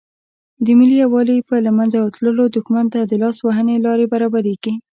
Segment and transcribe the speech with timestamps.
[0.65, 4.73] د ملي یووالي په له منځه تللو دښمن ته د لاس وهنې لارې برابریږي.